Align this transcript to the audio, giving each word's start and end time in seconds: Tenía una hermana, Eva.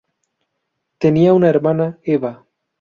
Tenía 0.97 1.31
una 1.35 1.49
hermana, 1.49 1.99
Eva. 2.01 2.43